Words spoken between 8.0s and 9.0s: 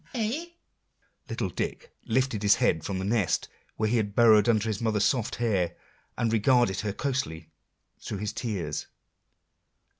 his tears.